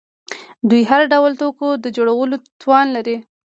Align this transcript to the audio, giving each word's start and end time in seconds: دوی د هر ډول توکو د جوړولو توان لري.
دوی 0.69 0.83
د 0.85 0.87
هر 0.89 1.01
ډول 1.11 1.31
توکو 1.41 1.67
د 1.83 1.85
جوړولو 1.97 2.35
توان 2.61 2.87
لري. 2.95 3.17